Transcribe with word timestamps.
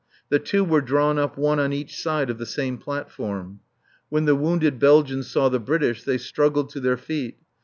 The 0.29 0.39
two 0.39 0.63
were 0.63 0.81
drawn 0.81 1.19
up 1.19 1.37
one 1.37 1.59
on 1.59 1.71
each 1.71 1.95
side 1.95 2.31
of 2.31 2.39
the 2.39 2.45
same 2.47 2.79
platform. 2.79 3.59
When 4.09 4.25
the 4.25 4.33
wounded 4.33 4.79
Belgians 4.79 5.27
saw 5.27 5.47
the 5.47 5.59
British 5.59 6.01
they 6.05 6.17
struggled 6.17 6.71
to 6.71 6.79
their 6.79 6.97
feet. 6.97 7.37